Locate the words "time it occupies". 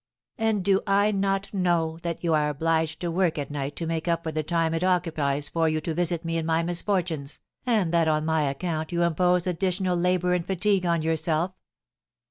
4.41-5.47